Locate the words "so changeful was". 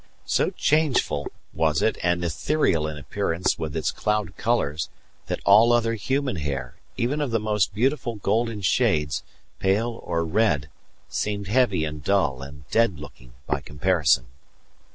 0.25-1.83